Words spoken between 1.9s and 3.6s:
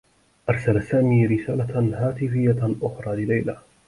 هاتفيّة أخرى لليلى.